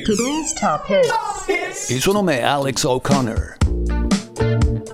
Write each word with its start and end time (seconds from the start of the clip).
Today's 0.00 0.54
Top 0.54 0.88
Hits. 0.88 1.90
Il 1.90 2.00
suo 2.00 2.12
nome 2.12 2.38
è 2.38 2.42
Alex 2.42 2.82
O'Connor, 2.84 3.56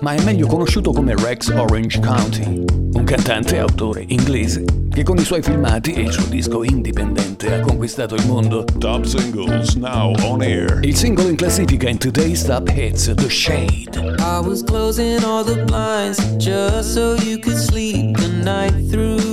ma 0.01 0.13
è 0.13 0.21
meglio 0.23 0.45
conosciuto 0.45 0.91
come 0.91 1.15
Rex 1.15 1.47
Orange 1.49 1.99
County, 2.01 2.65
un 2.91 3.03
cantante 3.05 3.55
e 3.55 3.59
autore 3.59 4.03
inglese 4.07 4.65
che 4.91 5.03
con 5.03 5.17
i 5.17 5.23
suoi 5.23 5.41
filmati 5.41 5.93
e 5.93 6.01
il 6.01 6.11
suo 6.11 6.25
disco 6.25 6.63
indipendente 6.63 7.53
ha 7.53 7.61
conquistato 7.61 8.15
il 8.15 8.25
mondo. 8.27 8.65
Top 8.79 9.05
singles 9.05 9.75
now 9.75 10.13
on 10.23 10.41
air. 10.41 10.79
Il 10.83 10.95
singolo 10.95 11.29
in 11.29 11.37
classifica 11.37 11.87
in 11.87 11.97
Today's 11.97 12.43
Top 12.43 12.69
Hits, 12.69 13.11
The 13.15 13.29
Shade. 13.29 13.97
I 14.19 14.39
was 14.45 14.61
closing 14.61 15.23
all 15.23 15.45
the 15.45 15.63
blinds 15.63 16.19
just 16.35 16.93
so 16.93 17.15
you 17.23 17.39
could 17.39 17.57
sleep 17.57 18.17
the 18.17 18.27
night 18.43 18.73
through. 18.89 19.28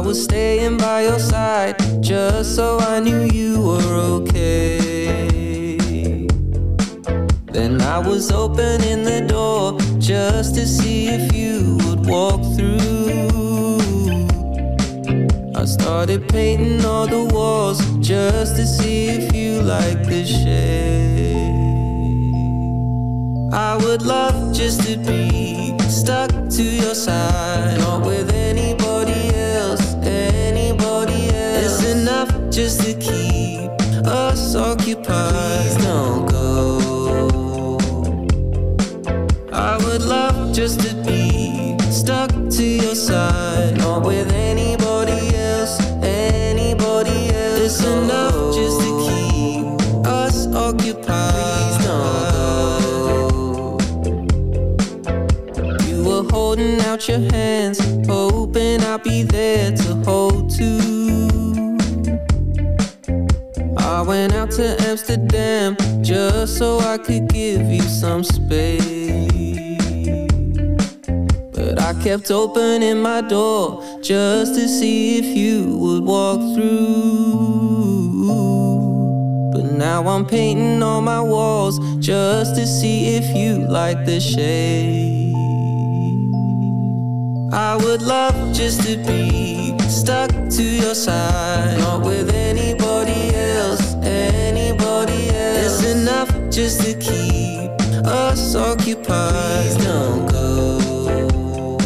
Was 0.00 0.24
staying 0.24 0.78
by 0.78 1.02
your 1.02 1.18
side 1.18 1.76
just 2.00 2.56
so 2.56 2.78
I 2.78 3.00
knew 3.00 3.24
you 3.24 3.60
were 3.60 3.94
okay. 4.16 6.26
Then 7.52 7.82
I 7.82 7.98
was 7.98 8.32
opening 8.32 9.04
the 9.04 9.26
door 9.28 9.78
just 9.98 10.54
to 10.54 10.66
see 10.66 11.08
if 11.08 11.34
you 11.34 11.76
would 11.84 12.06
walk 12.06 12.40
through. 12.56 13.28
I 15.54 15.66
started 15.66 16.26
painting 16.28 16.82
all 16.84 17.06
the 17.06 17.24
walls 17.34 17.84
just 18.00 18.56
to 18.56 18.66
see 18.66 19.08
if 19.08 19.34
you 19.34 19.60
like 19.60 20.02
the 20.04 20.24
shade. 20.24 21.36
I 23.52 23.76
would 23.76 24.02
love 24.02 24.54
just 24.54 24.82
to 24.86 24.96
be 24.96 25.76
stuck 25.90 26.30
to 26.30 26.62
your 26.62 26.94
side, 26.94 27.78
not 27.78 28.06
with 28.06 28.32
just 32.50 32.80
to 32.80 32.94
keep 32.94 33.70
us 34.06 34.56
occupied. 34.56 35.32
Please 35.34 35.76
don't 35.84 36.28
go. 36.28 37.78
I 39.52 39.76
would 39.84 40.02
love 40.02 40.52
just 40.52 40.80
to 40.80 40.94
be 41.04 41.78
stuck 41.90 42.30
to 42.30 42.64
your 42.64 42.96
side, 42.96 43.78
not 43.78 44.04
with 44.04 44.32
anybody 44.32 45.34
else, 45.36 45.80
anybody 46.02 47.30
else. 47.30 47.60
It's 47.60 47.84
enough 47.84 48.54
just 48.54 48.80
to 48.80 48.90
keep 49.06 49.64
us 50.06 50.46
occupied. 50.48 51.32
Please 51.34 51.78
don't 51.86 52.32
go. 52.32 53.78
You 55.86 56.04
were 56.04 56.24
holding 56.30 56.80
out 56.80 57.08
your 57.08 57.20
hands, 57.32 57.78
hoping 58.08 58.80
I'd 58.82 59.02
be 59.04 59.22
there 59.22 59.70
to 59.76 59.94
hold 60.04 60.50
too. 60.50 60.99
So 66.46 66.78
I 66.78 66.96
could 66.96 67.28
give 67.28 67.62
you 67.62 67.82
some 67.82 68.24
space. 68.24 68.80
But 71.54 71.80
I 71.80 71.92
kept 72.02 72.30
opening 72.30 73.02
my 73.02 73.20
door 73.20 73.82
just 74.02 74.54
to 74.54 74.66
see 74.68 75.18
if 75.18 75.36
you 75.36 75.76
would 75.76 76.04
walk 76.04 76.40
through. 76.54 78.30
But 79.52 79.72
now 79.72 80.06
I'm 80.08 80.24
painting 80.24 80.82
on 80.82 81.04
my 81.04 81.20
walls 81.20 81.78
just 81.98 82.54
to 82.56 82.66
see 82.66 83.16
if 83.16 83.36
you 83.36 83.66
like 83.68 84.06
the 84.06 84.20
shade. 84.20 85.34
I 87.52 87.76
would 87.76 88.02
love 88.02 88.54
just 88.54 88.82
to 88.86 88.96
be 88.96 89.78
stuck 89.88 90.30
to 90.30 90.62
your 90.62 90.94
side, 90.94 91.78
not 91.78 92.02
with 92.02 92.30
anybody 92.30 92.79
just 96.50 96.80
to 96.80 96.94
keep 96.98 97.70
us 98.04 98.56
occupied. 98.56 99.64
Please 99.66 99.76
don't 99.84 100.26
go. 100.30 101.78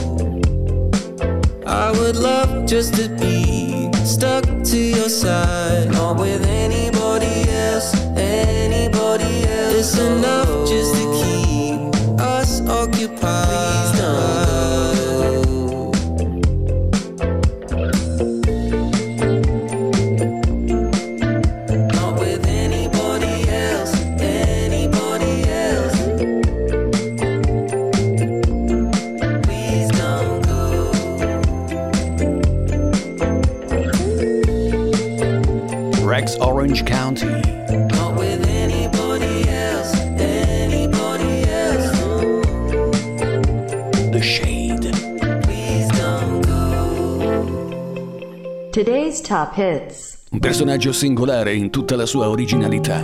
I 1.67 1.91
would 1.91 2.17
love 2.17 2.67
just 2.67 2.95
to 2.95 3.09
be 3.09 3.93
stuck 4.05 4.45
to 4.45 4.79
your 4.79 5.09
side, 5.09 5.91
not 5.93 6.19
with 6.19 6.47
anybody 6.47 7.49
else, 7.51 7.95
anybody 8.17 9.45
else. 9.45 9.75
It's 9.75 9.99
enough 9.99 10.67
just 10.67 10.94
Top 49.45 49.59
Hits. 49.59 50.19
Un 50.31 50.39
personaggio 50.39 50.91
singolare 50.93 51.55
in 51.55 51.69
tutta 51.69 51.97
la 51.97 52.07
sua 52.07 52.31
originalità. 52.31 53.01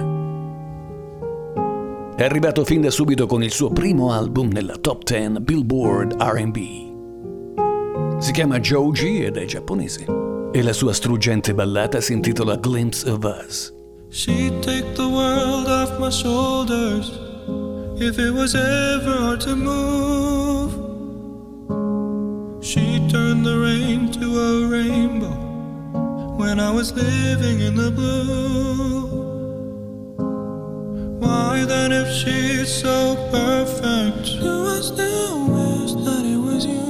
È 2.17 2.23
arrivato 2.23 2.65
fin 2.65 2.81
da 2.81 2.91
subito 2.91 3.27
con 3.27 3.43
il 3.43 3.51
suo 3.51 3.69
primo 3.71 4.12
album 4.12 4.49
nella 4.49 4.77
top 4.77 5.03
10 5.05 5.41
Billboard 5.41 6.17
RB. 6.19 6.56
Si 8.21 8.33
chiama 8.33 8.59
Joe 8.59 8.91
G 8.93 9.23
ed 9.23 9.37
è 9.37 9.45
giapponese. 9.45 10.06
E 10.53 10.62
la 10.62 10.73
sua 10.73 10.95
struggente 10.95 11.53
ballata 11.53 12.01
si 12.01 12.15
intitola 12.15 12.57
Glimpse 12.57 13.11
of 13.11 13.22
Us. 13.22 13.75
She'd 14.09 14.61
take 14.61 14.95
the 14.95 15.07
world 15.07 15.67
off 15.69 15.99
my 15.99 16.11
shoulders 16.11 17.11
if 17.97 18.19
it 18.19 18.33
was 18.33 18.55
ever 18.55 19.15
hard 19.19 19.41
to 19.41 19.55
move. 19.55 20.72
She'd 22.62 23.11
turn 23.11 23.43
the 23.43 23.59
rain 23.59 24.11
to 24.12 24.39
a 24.39 24.67
rainbow 24.69 25.40
when 26.41 26.59
I 26.59 26.71
was 26.71 26.91
living 26.95 27.61
in 27.61 27.75
the 27.77 27.91
blue. 27.91 29.05
Why 31.21 31.67
then, 31.67 31.93
if 31.93 32.09
she's 32.19 32.73
so 32.84 33.15
perfect, 33.31 34.25
do 34.41 34.53
I 34.77 34.81
still 34.81 35.39
wish 35.56 35.93
that 36.06 36.25
it 36.34 36.41
was 36.49 36.65
you? 36.65 36.89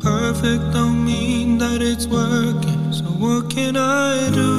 Perfect 0.00 0.64
don't 0.72 1.04
mean 1.04 1.58
that 1.58 1.80
it's 1.80 2.08
working, 2.08 2.92
so 2.92 3.04
what 3.22 3.50
can 3.50 3.76
I 3.76 4.30
do 4.40 4.52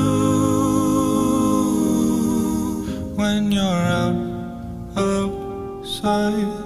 when 3.17 3.51
you're 3.51 3.83
out 4.03 4.15
outside 4.95 6.64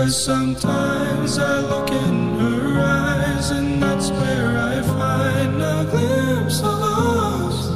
Cause 0.00 0.24
sometimes 0.24 1.36
I 1.36 1.60
look 1.60 1.90
in 1.90 2.38
her 2.38 2.80
eyes, 2.80 3.50
and 3.50 3.82
that's 3.82 4.10
where 4.10 4.56
I 4.56 4.80
find 4.80 5.60
a 5.60 5.84
glimpse 5.90 6.60
of 6.60 6.80
us. 6.80 7.68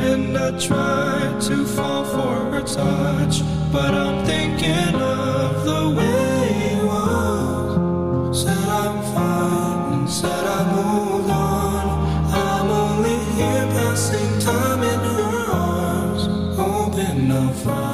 And 0.00 0.38
I 0.38 0.58
try 0.58 1.36
to 1.48 1.66
fall 1.66 2.04
for 2.04 2.36
her 2.52 2.62
touch, 2.62 3.42
but 3.70 3.92
I'm 3.92 4.24
thinking 4.24 4.94
of 4.94 5.64
the 5.66 5.82
way 5.98 6.48
it 6.72 6.82
was. 6.82 8.40
Said 8.42 8.66
I'm 8.82 9.02
fine, 9.12 9.92
and 9.92 10.08
said 10.08 10.44
I 10.58 10.60
moved 10.76 11.28
on. 11.28 11.84
I'm 12.32 12.70
only 12.70 13.18
here 13.36 13.66
passing 13.76 14.32
time 14.38 14.82
in 14.82 15.00
her 15.10 15.52
arms, 15.52 16.22
hoping 16.56 17.30
I'll 17.30 17.52
find 17.52 17.89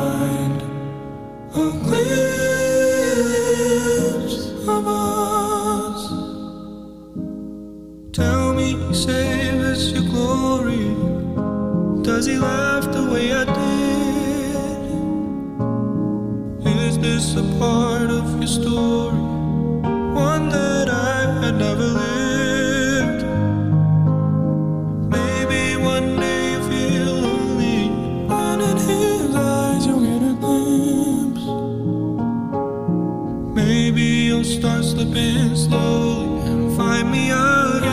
slipping 35.36 35.56
slowly 35.56 36.40
and 36.48 36.76
find 36.76 37.10
me 37.10 37.30
again 37.30 37.90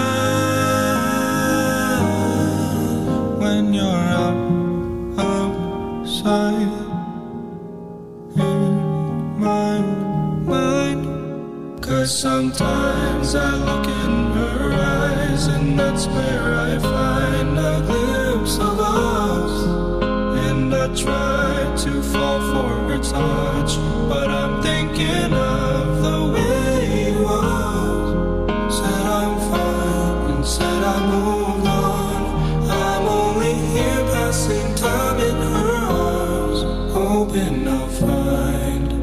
when 3.40 3.74
you're 3.74 3.86
out 3.86 4.38
outside 5.20 6.68
in 8.36 9.40
my 9.40 9.80
mind. 10.46 11.84
Cause 11.84 12.18
sometimes 12.18 13.36
I 13.36 13.56
look 13.56 13.88
in 13.88 14.32
her 14.34 14.74
eyes, 14.74 15.48
and 15.48 15.78
that's 15.80 16.08
where 16.08 16.56
I 16.56 16.80
find 16.80 17.58
a 17.58 17.82
glimpse 17.86 18.58
of 18.58 18.80
us. 18.80 19.66
And 20.48 20.74
I 20.74 20.88
try 20.96 21.76
to 21.84 22.02
fall 22.04 22.40
for 22.52 22.70
her 22.90 23.00
touch, 23.00 23.76
but 24.10 24.30
I'm 24.30 24.62
thinking 24.62 25.34
of 25.34 25.83
hoping 37.34 37.68
I'll 37.68 37.88
find 37.88 39.03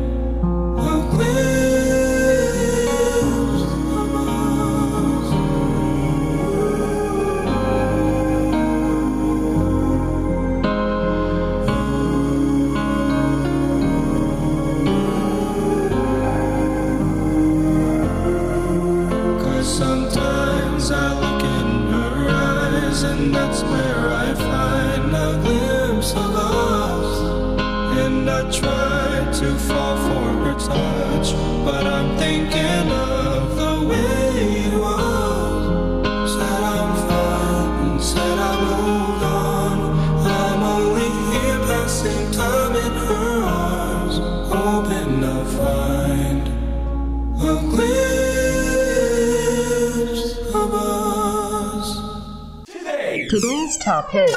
Today's 53.31 53.77
top 53.79 54.11
hits. 54.11 54.35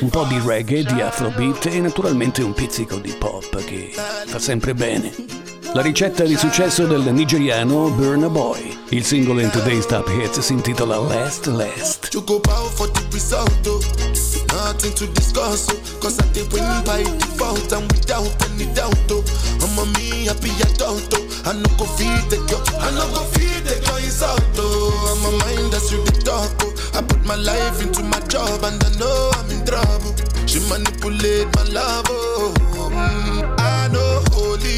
Un 0.00 0.10
po' 0.10 0.24
di 0.24 0.40
reggae, 0.44 0.82
di 0.82 1.00
afrobeat 1.00 1.66
e 1.66 1.78
naturalmente 1.78 2.42
un 2.42 2.52
pizzico 2.52 2.96
di 2.96 3.14
pop 3.16 3.62
che 3.62 3.92
fa 4.26 4.40
sempre 4.40 4.74
bene. 4.74 5.14
La 5.72 5.82
ricetta 5.82 6.24
di 6.24 6.36
successo 6.36 6.84
del 6.84 7.12
nigeriano 7.12 7.88
Burna 7.90 8.28
Boy. 8.28 8.76
Il 8.88 9.04
singolo 9.04 9.38
in 9.38 9.50
Today's 9.50 9.86
Top 9.86 10.08
Hits 10.08 10.40
si 10.40 10.54
intitola 10.54 10.96
Last 10.98 11.46
Last. 11.46 12.08
Nothing 14.52 14.94
to 14.94 15.06
discuss, 15.12 15.68
oh. 15.68 15.78
Cause 16.00 16.18
I 16.18 16.24
did 16.32 16.50
win 16.52 16.64
by 16.84 17.02
default 17.18 17.72
and 17.72 17.90
without 17.92 18.34
any 18.50 18.66
doubt, 18.72 18.96
oh. 19.10 19.22
I'm 19.60 19.78
a 19.78 19.84
me 19.98 20.26
happy 20.26 20.50
adult, 20.62 21.12
oh. 21.12 21.25
I 21.46 21.52
no 21.52 21.68
go 21.78 21.84
feed 21.94 22.26
the 22.28 22.38
girl, 22.50 22.60
I 22.80 22.90
no 22.90 23.06
go 23.14 23.22
feed 23.30 23.62
the 23.62 23.78
girl 23.86 23.96
insult, 23.98 24.42
oh. 24.58 24.90
I'm 25.14 25.22
a 25.22 25.38
mind 25.38 25.72
that's 25.72 25.92
you 25.92 26.02
the 26.04 26.10
talk, 26.26 26.50
oh. 26.62 26.98
I 26.98 27.02
put 27.02 27.24
my 27.24 27.36
life 27.36 27.80
into 27.80 28.02
my 28.02 28.18
job 28.26 28.64
and 28.64 28.82
I 28.82 28.90
know 28.98 29.30
I'm 29.34 29.50
in 29.54 29.64
trouble. 29.64 30.14
She 30.46 30.58
manipulate 30.68 31.46
my 31.54 31.62
love, 31.70 32.06
oh. 32.10 32.52
Mm, 32.90 33.54
I 33.60 33.86
know 33.94 34.22
holy, 34.34 34.74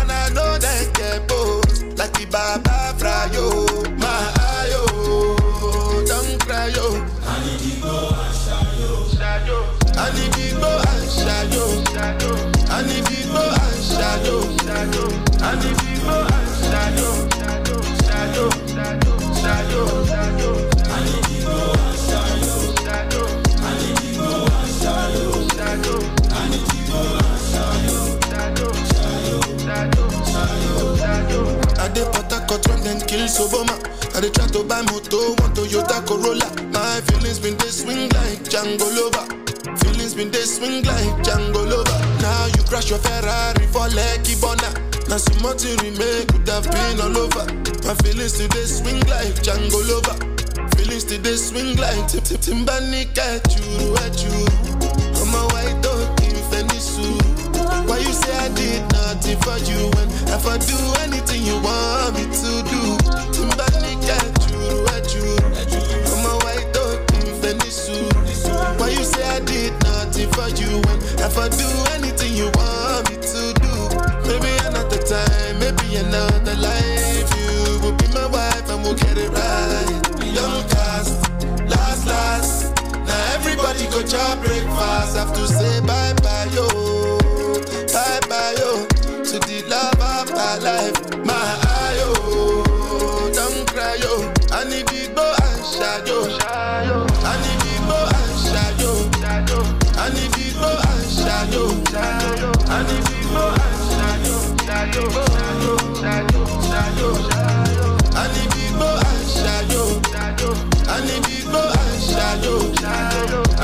and 0.00 0.10
I 0.10 0.28
know 0.34 0.58
that 0.58 0.90
get 0.94 1.28
both. 1.28 1.82
Like 1.96 2.12
the 2.18 2.26
Baba 2.26 2.90
Frayo, 2.98 3.64
my 4.02 4.34
ayo, 4.58 4.82
don't 6.10 6.40
cry, 6.44 6.68
yo. 6.74 7.06
I 7.22 7.38
need 7.46 7.60
to 7.60 7.80
go. 7.80 8.10
I 9.94 10.10
need 10.12 10.32
to 10.34 10.58
go. 10.58 10.82
I 15.42 15.54
need 15.54 15.78
to 15.78 15.84
go 15.84 15.89
kill 33.10 33.26
Soboma. 33.26 33.74
I 34.14 34.20
dey 34.22 34.30
try 34.30 34.46
to 34.54 34.62
buy 34.62 34.82
moto, 34.86 35.34
one 35.42 35.50
Toyota 35.50 35.98
Corolla. 36.06 36.46
My 36.70 37.00
feelings 37.10 37.40
been 37.42 37.56
dey 37.58 37.66
swing 37.74 38.06
like 38.14 38.38
Django 38.46 38.86
Lover. 38.94 39.26
Feelings 39.82 40.14
been 40.14 40.30
dey 40.30 40.46
swing 40.46 40.84
like 40.86 41.10
Django 41.26 41.66
Lover. 41.66 41.98
Now 42.22 42.46
you 42.54 42.62
crash 42.70 42.88
your 42.88 43.00
Ferrari 43.02 43.66
for 43.74 43.90
Lekki 43.90 44.38
Bona. 44.40 44.70
Now 45.10 45.18
some 45.18 45.42
more 45.42 45.54
to 45.58 45.68
remain 45.82 46.22
could 46.30 46.46
have 46.48 46.70
been 46.70 47.00
all 47.02 47.18
over. 47.18 47.44
My 47.82 47.94
feelings 48.06 48.38
today 48.38 48.64
swing 48.70 49.00
like 49.10 49.34
Django 49.42 49.82
Lover. 49.90 50.14
Feelings 50.78 51.02
today 51.04 51.34
swing 51.34 51.74
like 51.82 52.06
Tim 52.06 52.22
Tim 52.22 52.38
Timbani 52.62 53.10
you, 53.58 53.96
at 54.06 54.14
you. 54.22 54.38
I'm 55.18 55.34
a 55.34 55.42
white 55.50 55.82
dog 55.82 56.06
in 56.22 56.38
Fenisu. 56.50 57.19
Say 58.20 58.36
I 58.36 58.48
did 58.54 58.82
nothing 58.92 59.38
for 59.40 59.58
you 59.68 59.90
when 59.94 60.08
if 60.28 60.46
I 60.46 60.58
do 60.58 60.76
anything 61.04 61.42
you 61.42 61.56
want 61.62 62.14
me 62.16 62.24
to 62.24 62.52
do? 62.68 62.82
Timbani 63.34 63.94
at 64.08 64.36
you, 64.50 64.86
at 64.94 65.08
you. 65.14 65.28
I'm 66.12 66.26
a 66.26 66.34
white 66.44 66.68
dog 66.72 66.98
in 67.16 67.32
Fenisu. 67.40 67.98
Why 68.78 68.90
you 68.90 69.04
say 69.04 69.24
I 69.24 69.40
did 69.40 69.72
nothing 69.84 70.28
for 70.32 70.48
you 70.60 70.80
when 70.86 70.98
if 71.26 71.36
I 71.38 71.48
do 71.48 71.68
anything 71.96 72.34
you 72.34 72.50
want 72.54 73.10
me 73.10 73.16
to 73.16 73.42
do? 73.64 73.74
Maybe 74.28 74.52
another 74.68 75.00
time, 75.02 75.58
maybe 75.58 75.96
another 75.96 76.54
life. 76.56 77.28
You 77.38 77.80
will 77.82 77.96
be 77.96 78.06
my 78.14 78.26
wife 78.26 78.68
and 78.70 78.82
we'll 78.82 78.94
get 78.96 79.16
it 79.18 79.30
right. 79.30 80.00
Young 80.26 80.62
cast, 80.68 81.16
last, 81.68 82.06
last. 82.06 82.74
Now 83.06 83.34
everybody 83.34 83.84
go 83.90 84.02
job 84.02 84.42
breakfast. 84.44 85.16
Have 85.16 85.32
to 85.34 85.46
say 85.48 85.80
bye 85.86 86.09
ṣayó 104.90 105.06
ṣayó 105.34 105.74
ṣayó 106.02 106.42
ṣayó 106.70 107.10
ṣayó. 107.30 107.86
Ànibígbó 108.22 108.88
àṣàyò. 109.10 109.82
Ànibígbó 110.94 111.62
àṣàyò. 111.82 112.54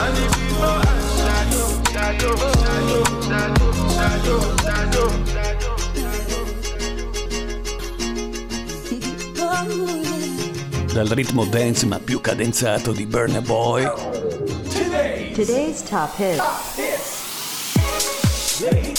Ànibígbó 0.05 0.71
àṣàyò. 0.93 1.63
Ṣayó 1.95 2.33
ṣayó 2.63 3.01
ṣayó 3.29 3.67
ṣayó 3.97 4.37
ṣayó 4.67 5.05
ṣayó. 5.35 6.41
Dal 10.95 11.09
ritmo 11.17 11.45
dance 11.45 11.85
ma 11.87 11.99
più 11.99 12.21
cadenzato 12.21 12.93
di 12.93 13.05
Burner 13.07 13.43
Boy. 13.43 13.85
Today's 15.35 15.83
top 15.83 16.15
hit. 16.17 16.41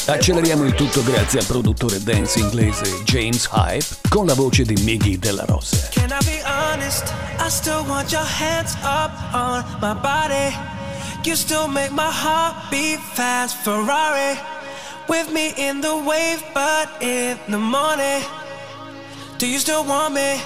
Acceleriamo 0.06 0.66
il 0.66 0.76
tutto 0.76 1.02
grazie 1.02 1.40
al 1.40 1.46
produttore 1.46 2.04
dance 2.04 2.38
inglese 2.38 3.02
James 3.06 3.50
Hype 3.52 4.08
con 4.08 4.28
la 4.28 4.36
voce 4.36 4.64
di 4.64 4.80
Miggy 4.84 5.18
Della 5.18 5.46
Rosa. 5.46 5.90
Can 5.90 6.12
I 6.12 6.24
be 6.24 6.44
honest? 6.46 7.12
I 7.40 7.50
still 7.50 7.84
want 7.88 8.12
your 8.12 8.24
hands 8.24 8.76
up 8.84 9.12
on 9.34 9.66
my 9.82 9.96
body. 9.96 10.56
You 11.24 11.36
still 11.36 11.68
make 11.68 11.92
my 11.92 12.12
heart 12.12 12.70
beat 12.70 13.00
fast. 13.14 13.58
Ferrari 13.64 14.38
with 15.10 15.32
me 15.32 15.54
in 15.58 15.82
the 15.82 15.96
wave, 16.06 16.44
but 16.54 16.90
in 17.02 17.38
the 17.50 17.58
morning. 17.58 18.22
Do 19.40 19.48
you 19.48 19.58
still 19.58 19.84
want 19.84 20.14
me? 20.14 20.40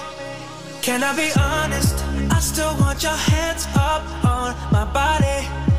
Can 0.80 1.02
I 1.02 1.14
be 1.14 1.30
honest? 1.38 2.02
I 2.30 2.40
still 2.40 2.74
want 2.80 3.02
your 3.02 3.12
hands 3.12 3.66
up 3.74 4.02
on 4.24 4.56
my 4.72 4.86
body 4.86 5.71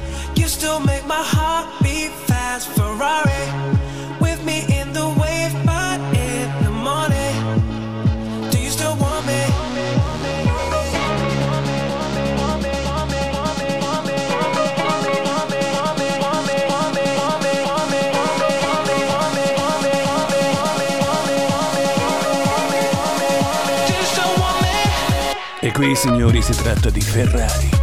you 0.44 0.50
still 0.50 0.82
make 0.82 1.06
my 1.08 1.24
heart 1.24 1.66
beat 1.82 2.12
fast. 2.28 2.68
Ferrari 2.76 3.44
with 4.20 4.44
me 4.44 4.66
in 4.80 4.92
the 4.92 5.08
wave, 5.22 5.54
but 5.66 6.00
in 6.14 6.48
the 6.66 6.70
morning, 6.70 7.36
do 8.52 8.58
you 8.60 8.70
still 8.70 8.98
want 8.98 9.26
me? 9.26 9.42
E 25.62 25.72
qui 25.72 25.96
signori 25.96 26.42
si 26.42 26.54
tratta 26.54 26.90
di 26.90 27.00
Ferrari. 27.00 27.83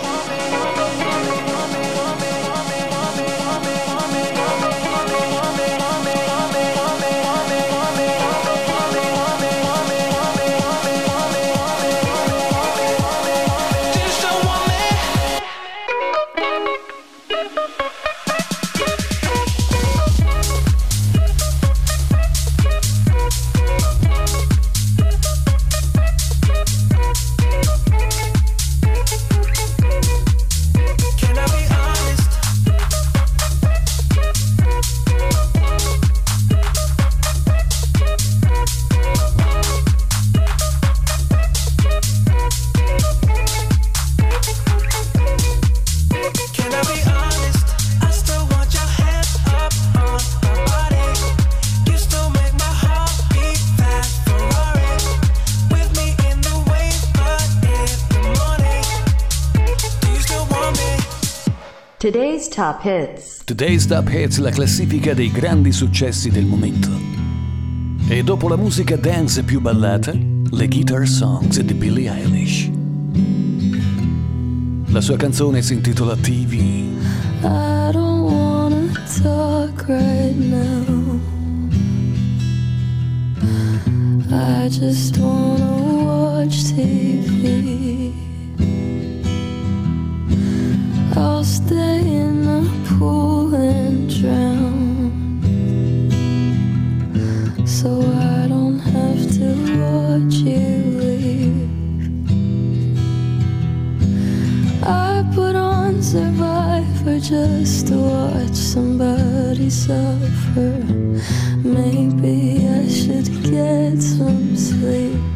Today's 62.01 62.47
Top 62.47 62.83
Hits. 62.83 63.43
Today's 63.45 63.85
Top 63.85 64.09
Hits, 64.09 64.39
la 64.39 64.49
classifica 64.49 65.13
dei 65.13 65.29
grandi 65.29 65.71
successi 65.71 66.31
del 66.31 66.45
momento. 66.45 66.89
E 68.07 68.23
dopo 68.23 68.47
la 68.47 68.55
musica 68.55 68.95
dance 68.95 69.43
più 69.43 69.61
ballata, 69.61 70.11
le 70.11 70.67
guitar 70.67 71.07
songs 71.07 71.59
di 71.59 71.75
Billie 71.75 72.09
Eilish. 72.09 72.71
La 74.87 74.99
sua 74.99 75.15
canzone 75.15 75.61
si 75.61 75.73
intitola 75.73 76.15
TV. 76.15 76.53
I 77.43 77.91
don't 77.91 78.23
wanna 78.23 78.91
talk 79.21 79.85
right 79.87 80.35
now. 80.35 81.19
I 84.31 84.67
just 84.69 85.19
wanna 85.19 86.39
watch 86.41 86.63
TV. 86.73 88.30
I'll 91.15 91.43
stay 91.43 91.99
in 91.99 92.45
the 92.45 92.69
pool 92.87 93.53
and 93.53 94.09
drown. 94.09 95.11
So 97.65 98.01
I 98.01 98.47
don't 98.47 98.79
have 98.79 99.31
to 99.37 99.47
watch 99.81 100.35
you 100.35 100.77
leave. 101.01 101.69
I 104.83 105.23
put 105.35 105.55
on 105.55 106.01
Survivor 106.01 107.19
just 107.19 107.87
to 107.87 107.97
watch 107.97 108.55
somebody 108.55 109.69
suffer. 109.69 110.71
Maybe 111.63 112.67
I 112.67 112.87
should 112.87 113.29
get 113.43 114.01
some 114.01 114.55
sleep 114.55 115.30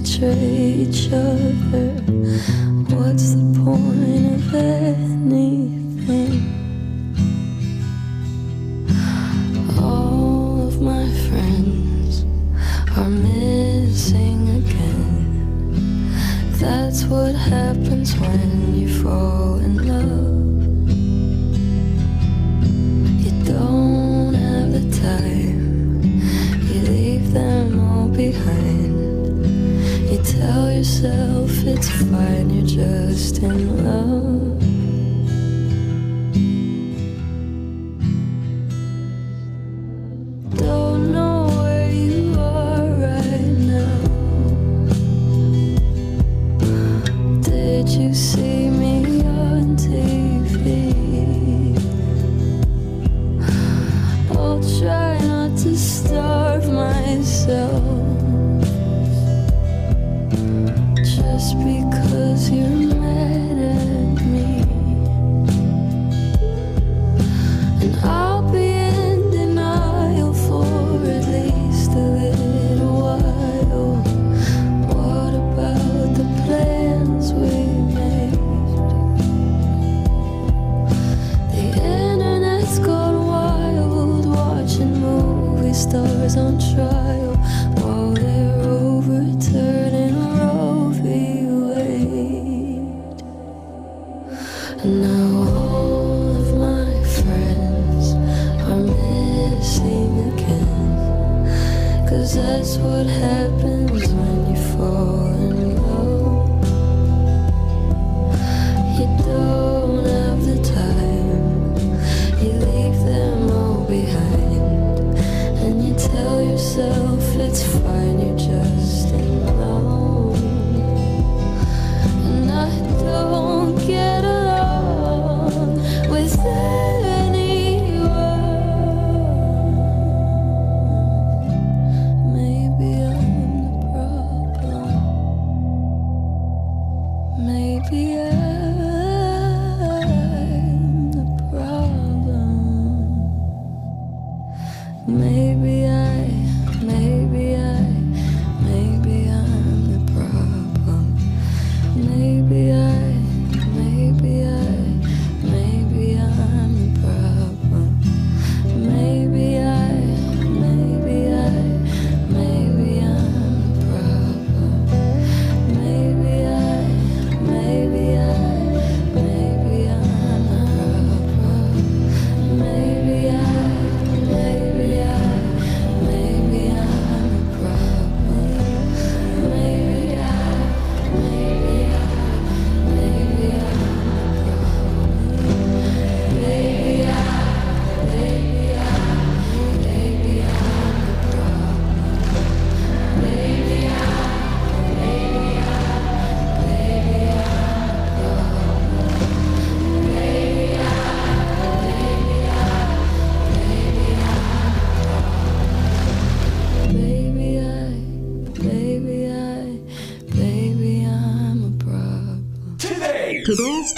betray 0.00 0.84
each 0.84 1.06
other. 1.10 1.88
What's 2.94 3.32
the 3.32 3.46
point 3.64 4.26
of 4.34 4.54
anything? 4.54 6.42
All 9.80 10.68
of 10.68 10.82
my 10.82 11.06
friends 11.26 12.26
are 12.94 13.08
missing 13.08 14.40
again. 14.60 16.12
That's 16.60 17.04
what 17.04 17.34
happens 17.34 18.14
when 18.18 18.74
you 18.74 19.02
fall 19.02 19.54
in 19.60 19.76
love. 19.88 20.35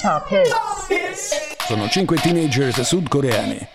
Top 0.01 0.31
hits. 0.31 1.57
Sono 1.67 1.89
cinque 1.89 2.17
teenagers 2.19 2.81
sudcoreane 2.81 3.69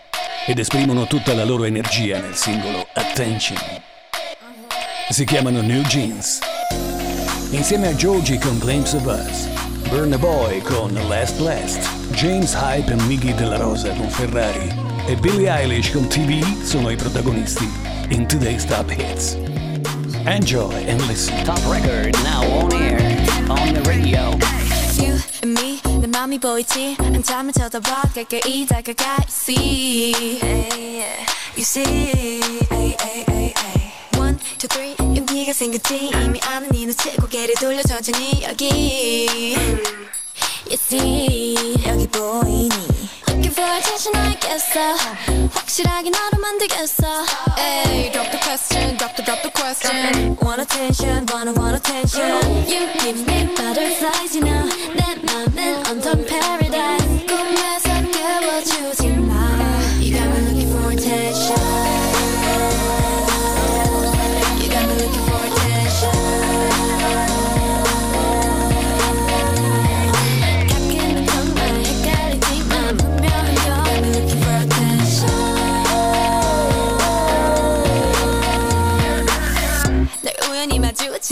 ed 0.48 0.58
esprimono 0.58 1.06
tutta 1.06 1.34
la 1.34 1.44
loro 1.44 1.66
energia 1.66 2.20
nel 2.20 2.36
singolo 2.36 2.88
Attention. 2.94 3.60
Si 5.10 5.26
chiamano 5.26 5.62
New 5.62 5.82
Jeans. 5.84 6.40
Insieme 7.52 7.88
a 7.88 7.94
Joji 7.94 8.38
con 8.40 8.58
Glimpse 8.58 8.96
of 8.96 9.06
Us, 9.06 9.48
Burn 9.90 10.14
a 10.14 10.18
Boy 10.18 10.62
con 10.62 10.94
Last 11.08 11.40
Last, 11.40 11.88
James 12.14 12.54
Hype 12.54 12.92
e 12.92 12.96
Miggy 13.04 13.34
Della 13.36 13.58
Rosa 13.58 13.94
con 13.94 14.10
Ferrari 14.10 14.74
e 15.06 15.16
Billie 15.16 15.50
Eilish 15.50 15.92
con 15.92 16.08
TV 16.08 16.42
sono 16.64 16.90
i 16.90 16.96
protagonisti 16.96 17.70
in 18.10 18.28
Today's 18.28 18.66
Top 18.66 18.90
Hits. 18.90 19.34
Enjoy 20.26 20.74
and 20.88 21.02
listen. 21.02 21.44
Top 21.44 21.60
record 21.70 22.16
now 22.24 22.44
on 22.44 22.72
air 22.74 23.02
on 23.50 23.74
the 23.74 23.82
radio. 23.82 24.38
맘이 26.24 26.40
보이지? 26.40 26.96
한참을 27.00 27.52
쳐다봐 27.52 28.02
가까이 28.16 28.66
다가가 28.66 29.18
see. 29.28 30.40
You 31.52 31.60
see. 31.60 32.40
One, 34.18 34.38
two, 34.58 34.70
three. 34.70 34.96
용기가 35.00 35.52
생겼지. 35.52 36.12
이미 36.24 36.40
아는 36.40 36.70
네 36.70 36.86
눈치 36.86 37.14
고개를 37.18 37.56
돌려 37.56 37.84
천천히 37.84 38.42
여기. 38.44 39.58
You 40.66 40.78
see. 40.80 41.76
여기 41.86 42.08
보이니 42.08 43.03
I 43.66 44.36
guess 44.40 44.74
so 44.74 44.80
확실하게 45.54 46.10
너로 46.10 46.42
만들겠어 46.42 47.08
Ay, 47.58 48.12
drop 48.12 48.30
the 48.32 48.40
question, 48.44 48.98
drop 48.98 49.16
the 49.16 49.24
drop 49.24 49.42
the 49.42 49.52
question 49.52 50.36
Want 50.42 50.62
attention, 50.62 51.26
wanna 51.32 51.54
want 51.54 51.76
attention 51.76 52.28
You 52.68 52.90
give 53.00 53.26
me 53.26 53.48
butterflies, 53.56 54.36
you 54.36 54.44
know 54.44 54.68
내 54.96 55.16
맘은 55.24 55.88
온통 55.88 56.26
paradise 56.26 57.26
꿈에서 57.26 57.90
깨워주지 58.12 59.08
마 59.10 59.63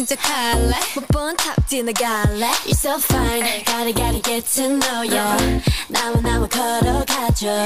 마주친 0.01 0.05
척할래? 0.05 0.73
못본 0.95 1.37
탑 1.37 1.67
지나갈래? 1.67 2.49
You're 2.65 2.71
so 2.71 2.95
fine. 2.97 3.63
Gotta 3.65 3.93
gotta 3.93 4.21
get 4.21 4.45
to 4.55 4.67
know 4.79 5.03
ya 5.05 5.37
나와 5.89 6.19
나와 6.21 6.47
걸어가줘 6.47 7.65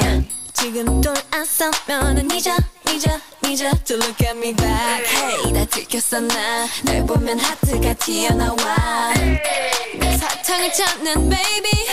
지금 0.53 1.01
돌아서면은 1.01 2.29
잊어 2.31 2.51
잊어 2.89 3.19
잊어. 3.47 3.71
To 3.85 3.95
look 3.95 4.25
at 4.25 4.37
me 4.37 4.53
back. 4.53 5.05
Hey 5.07 5.51
나 5.53 5.65
들켰어 5.65 6.19
나널 6.21 7.05
보면 7.05 7.39
하트가 7.39 7.93
튀어나와. 7.93 9.13
내 9.15 9.84
사탕을 10.14 10.72
찾는 10.72 11.28
baby 11.28 11.86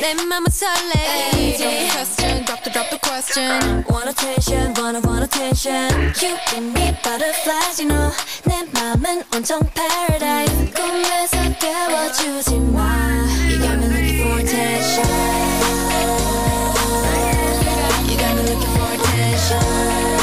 내 0.00 0.14
맘은 0.14 0.50
설레 0.50 1.56
Drop 1.56 1.70
the 1.74 1.88
question 1.90 2.44
drop 2.44 2.62
the 2.62 2.70
drop 2.70 2.90
the 2.90 2.98
question 2.98 3.84
Want 3.88 4.08
attention 4.08 4.74
wanna 4.78 5.00
want 5.00 5.24
attention 5.24 5.90
You 6.22 6.36
give 6.46 6.62
me 6.62 6.96
butterflies 7.02 7.80
you 7.82 7.88
know 7.88 8.12
내 8.44 8.62
맘은 8.72 9.24
온통 9.34 9.60
paradise 9.74 10.72
꿈에서 10.74 11.36
깨워주지 11.58 12.58
마 12.70 13.26
You 13.48 13.58
got 13.58 13.78
me 13.78 13.86
looking 13.88 14.22
for 14.22 14.38
attention 14.38 15.08
You 18.06 18.16
got 18.16 18.32
me 18.36 18.42
looking 18.46 18.72
for 18.78 18.88
attention 18.94 20.13